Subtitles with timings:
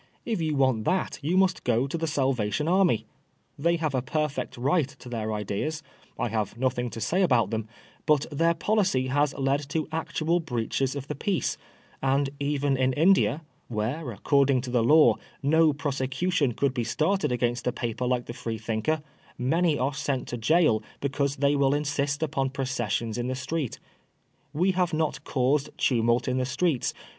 [0.25, 3.05] If you want that you must go to the Salvation Army.
[3.55, 7.67] They have a perfect right to their ideas—I have nothing to say about them;
[8.07, 11.43] but their policy has led to actual breaches of the OX7B INDIOTMENT.
[11.43, 16.73] 45 peace; and even in India, where, according to the law, no prose cution could
[16.73, 19.03] be started against a paper like the FreMinher^
[19.37, 23.77] many are sent to gaol because they will insist upon processions in the street
[24.51, 26.91] We have not caused tumult in the streets.